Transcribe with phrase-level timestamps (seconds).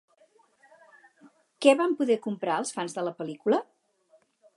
[1.65, 3.61] Què van poder comprar els fans de la pel·lícula?